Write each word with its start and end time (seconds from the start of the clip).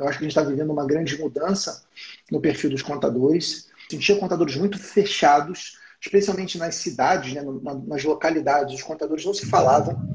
Eu 0.00 0.08
acho 0.08 0.18
que 0.18 0.24
a 0.24 0.28
gente 0.28 0.36
está 0.36 0.48
vivendo 0.48 0.72
uma 0.72 0.86
grande 0.86 1.18
mudança 1.18 1.82
no 2.30 2.40
perfil 2.40 2.70
dos 2.70 2.82
contadores. 2.82 3.68
A 3.88 3.94
gente 3.94 4.04
tinha 4.04 4.18
contadores 4.18 4.56
muito 4.56 4.78
fechados, 4.78 5.78
especialmente 6.00 6.58
nas 6.58 6.76
cidades, 6.76 7.34
né, 7.34 7.42
nas 7.86 8.04
localidades, 8.04 8.74
os 8.74 8.82
contadores 8.82 9.24
não 9.24 9.34
se 9.34 9.46
falavam. 9.46 10.14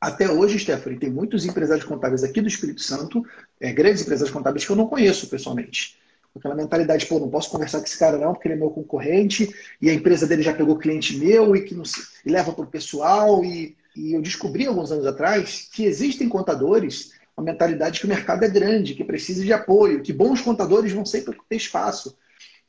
Até 0.00 0.28
hoje, 0.28 0.58
Stephanie, 0.58 0.98
tem 0.98 1.10
muitos 1.10 1.46
empresários 1.46 1.84
contábeis 1.84 2.24
aqui 2.24 2.40
do 2.40 2.48
Espírito 2.48 2.82
Santo, 2.82 3.24
é, 3.60 3.72
grandes 3.72 4.02
empresários 4.02 4.34
contábeis 4.34 4.64
que 4.64 4.72
eu 4.72 4.76
não 4.76 4.88
conheço 4.88 5.28
pessoalmente. 5.28 5.96
Aquela 6.34 6.54
mentalidade, 6.54 7.06
pô, 7.06 7.20
não 7.20 7.28
posso 7.28 7.50
conversar 7.50 7.78
com 7.78 7.84
esse 7.84 7.98
cara 7.98 8.18
não, 8.18 8.32
porque 8.32 8.48
ele 8.48 8.54
é 8.54 8.58
meu 8.58 8.70
concorrente, 8.70 9.54
e 9.80 9.88
a 9.88 9.94
empresa 9.94 10.26
dele 10.26 10.42
já 10.42 10.52
pegou 10.52 10.76
cliente 10.76 11.16
meu 11.16 11.54
e 11.54 11.62
que 11.62 11.74
não 11.74 11.84
se, 11.84 12.00
e 12.24 12.30
leva 12.30 12.52
para 12.52 12.64
o 12.64 12.66
pessoal. 12.66 13.44
E, 13.44 13.76
e 13.94 14.14
eu 14.14 14.22
descobri 14.22 14.66
alguns 14.66 14.90
anos 14.90 15.06
atrás 15.06 15.68
que 15.72 15.84
existem 15.84 16.28
contadores, 16.28 17.12
uma 17.36 17.44
mentalidade 17.44 17.98
que 17.98 18.06
o 18.06 18.08
mercado 18.08 18.44
é 18.44 18.48
grande, 18.48 18.94
que 18.94 19.04
precisa 19.04 19.42
de 19.42 19.52
apoio, 19.52 20.02
que 20.02 20.12
bons 20.12 20.40
contadores 20.40 20.92
vão 20.92 21.04
sempre 21.04 21.36
ter 21.48 21.56
espaço. 21.56 22.16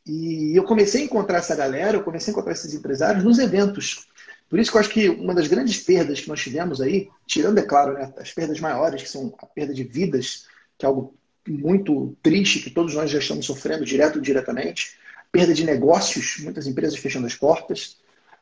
E 0.06 0.56
eu 0.56 0.64
comecei 0.64 1.02
a 1.02 1.06
encontrar 1.06 1.38
essa 1.38 1.56
galera, 1.56 1.98
eu 1.98 2.04
comecei 2.04 2.32
a 2.32 2.34
encontrar 2.34 2.54
esses 2.54 2.74
empresários 2.74 3.24
nos 3.24 3.40
eventos. 3.40 4.08
Por 4.50 4.60
isso 4.60 4.70
que 4.72 4.78
eu 4.78 4.82
acho 4.82 4.90
que 4.90 5.10
uma 5.10 5.34
das 5.34 5.48
grandes 5.48 5.82
perdas 5.82 6.22
que 6.22 6.30
nós 6.30 6.42
tivemos 6.42 6.82
aí, 6.82 7.10
tirando, 7.26 7.58
é 7.58 7.64
claro, 7.64 7.94
né, 7.94 8.14
as 8.18 8.32
perdas 8.32 8.60
maiores, 8.60 9.02
que 9.02 9.10
são 9.10 9.34
a 9.40 9.46
perda 9.46 9.74
de 9.74 9.84
vidas, 9.84 10.46
que 10.78 10.86
é 10.86 10.88
algo 10.88 11.16
muito 11.48 12.16
triste, 12.22 12.60
que 12.60 12.70
todos 12.70 12.94
nós 12.94 13.10
já 13.10 13.20
estamos 13.20 13.46
sofrendo 13.46 13.86
direto 13.86 14.18
ou 14.18 14.22
diretamente, 14.22 14.98
perda 15.32 15.54
de 15.54 15.64
negócios, 15.64 16.38
muitas 16.40 16.68
empresas 16.68 17.00
fechando 17.00 17.26
as 17.26 17.36
portas. 17.36 17.98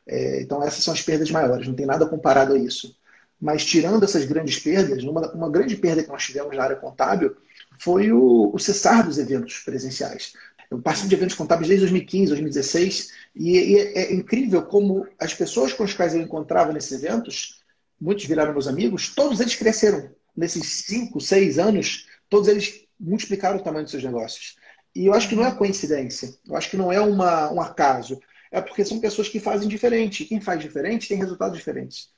É, 0.06 0.42
então, 0.42 0.62
essas 0.62 0.84
são 0.84 0.94
as 0.94 1.02
perdas 1.02 1.32
maiores, 1.32 1.68
não 1.68 1.76
tem 1.76 1.86
nada 1.86 2.06
comparado 2.06 2.54
a 2.54 2.58
isso. 2.58 2.96
Mas, 3.42 3.66
tirando 3.66 4.04
essas 4.04 4.24
grandes 4.26 4.60
perdas, 4.60 5.04
uma, 5.04 5.32
uma 5.34 5.50
grande 5.50 5.76
perda 5.76 6.04
que 6.04 6.10
nós 6.10 6.24
tivemos 6.24 6.56
na 6.56 6.64
área 6.64 6.76
contábil 6.76 7.36
foi 7.80 8.12
o, 8.12 8.52
o 8.54 8.60
cessar 8.60 9.04
dos 9.04 9.18
eventos 9.18 9.60
presenciais. 9.60 10.34
Eu 10.70 10.80
participo 10.80 11.10
de 11.10 11.16
eventos 11.16 11.36
contábeis 11.36 11.68
desde 11.68 11.88
2015, 11.88 12.28
2016, 12.28 13.12
e, 13.36 13.58
e 13.58 13.78
é 13.78 14.14
incrível 14.14 14.62
como 14.62 15.08
as 15.20 15.34
pessoas 15.34 15.74
com 15.74 15.84
as 15.84 15.94
quais 15.94 16.14
eu 16.14 16.22
encontrava 16.22 16.72
nesses 16.72 17.04
eventos, 17.04 17.62
muitos 18.00 18.26
viraram 18.26 18.54
meus 18.54 18.68
amigos, 18.68 19.14
todos 19.14 19.40
eles 19.40 19.56
cresceram. 19.56 20.12
Nesses 20.38 20.86
cinco, 20.86 21.20
seis 21.20 21.60
anos, 21.60 22.08
todos 22.30 22.48
eles 22.48 22.86
multiplicaram 22.98 23.58
o 23.58 23.64
tamanho 23.64 23.84
dos 23.84 23.92
seus 23.92 24.04
negócios. 24.04 24.56
E 24.96 25.08
eu 25.08 25.14
acho 25.14 25.28
que 25.28 25.36
não 25.36 25.46
é 25.46 25.52
coincidência, 25.52 26.34
eu 26.48 26.56
acho 26.56 26.70
que 26.70 26.78
não 26.78 26.92
é 26.92 27.02
uma, 27.02 27.52
um 27.52 27.60
acaso, 27.60 28.20
é 28.52 28.62
porque 28.62 28.86
são 28.86 29.00
pessoas 29.00 29.28
que 29.28 29.40
fazem 29.40 29.68
diferente. 29.68 30.26
Quem 30.26 30.40
faz 30.40 30.60
diferente 30.62 31.08
tem 31.08 31.18
resultados 31.18 31.58
diferentes. 31.58 32.10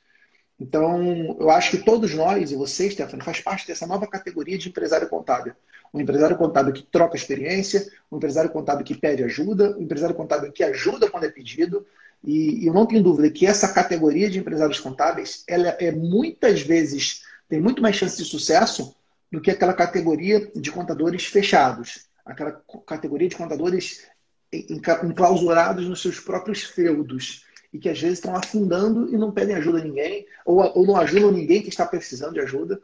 Então, 0.59 1.35
eu 1.39 1.49
acho 1.49 1.71
que 1.71 1.83
todos 1.83 2.13
nós, 2.13 2.51
e 2.51 2.55
você, 2.55 2.89
Stefano, 2.89 3.23
faz 3.23 3.39
parte 3.39 3.67
dessa 3.67 3.87
nova 3.87 4.07
categoria 4.07 4.57
de 4.57 4.69
empresário 4.69 5.09
contábil. 5.09 5.53
Um 5.93 5.99
empresário 5.99 6.37
contábil 6.37 6.73
que 6.73 6.83
troca 6.83 7.15
experiência, 7.15 7.87
um 8.11 8.17
empresário 8.17 8.49
contábil 8.49 8.85
que 8.85 8.95
pede 8.95 9.23
ajuda, 9.23 9.75
um 9.77 9.81
empresário 9.81 10.15
contábil 10.15 10.51
que 10.51 10.63
ajuda 10.63 11.09
quando 11.09 11.25
é 11.25 11.29
pedido. 11.29 11.85
E, 12.23 12.65
eu 12.65 12.73
não 12.73 12.85
tenho 12.85 13.03
dúvida 13.03 13.29
que 13.29 13.45
essa 13.45 13.73
categoria 13.73 14.29
de 14.29 14.39
empresários 14.39 14.79
contábeis, 14.79 15.43
ela 15.47 15.69
é 15.79 15.91
muitas 15.91 16.61
vezes, 16.61 17.23
tem 17.49 17.59
muito 17.59 17.81
mais 17.81 17.95
chance 17.95 18.17
de 18.17 18.25
sucesso 18.25 18.95
do 19.31 19.41
que 19.41 19.51
aquela 19.51 19.73
categoria 19.73 20.51
de 20.55 20.71
contadores 20.71 21.25
fechados. 21.25 22.05
Aquela 22.25 22.61
categoria 22.85 23.27
de 23.27 23.35
contadores 23.35 24.07
enclausurados 25.03 25.87
nos 25.89 26.01
seus 26.01 26.19
próprios 26.19 26.63
feudos 26.63 27.43
e 27.73 27.79
que 27.79 27.89
às 27.89 27.99
vezes 27.99 28.19
estão 28.19 28.35
afundando 28.35 29.13
e 29.13 29.17
não 29.17 29.31
pedem 29.31 29.55
ajuda 29.55 29.79
a 29.79 29.83
ninguém, 29.83 30.25
ou, 30.45 30.59
ou 30.77 30.85
não 30.85 30.95
ajudam 30.95 31.31
ninguém 31.31 31.61
que 31.61 31.69
está 31.69 31.85
precisando 31.85 32.33
de 32.33 32.39
ajuda. 32.39 32.79